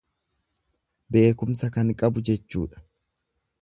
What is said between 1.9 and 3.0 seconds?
qabu jechuudha.